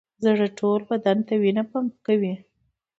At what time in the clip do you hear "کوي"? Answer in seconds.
2.05-2.33